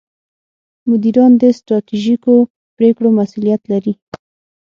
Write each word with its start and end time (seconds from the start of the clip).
مدیران 0.89 1.31
د 1.41 1.43
ستراتیژیکو 1.57 2.33
پرېکړو 2.77 3.09
مسوولیت 3.17 3.61
لري. 3.71 3.93